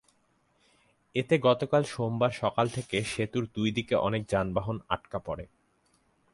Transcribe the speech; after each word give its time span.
এতে 1.15 1.35
গতকাল 1.39 1.83
সোমবার 1.83 2.31
সকাল 2.31 2.65
থেকে 2.69 2.97
সেতুর 3.03 3.43
দুই 3.55 3.69
দিকে 3.71 3.95
অনেক 3.97 4.21
যানবাহন 4.29 4.77
আটকা 4.89 5.19
পড়ে। 5.19 5.45